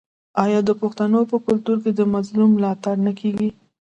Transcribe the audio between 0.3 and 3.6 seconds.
آیا د پښتنو په کلتور کې د مظلوم ملاتړ نه کیږي؟